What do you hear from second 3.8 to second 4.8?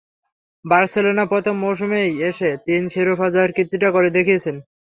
করে দেখিয়েছেন পূর্বসূরি।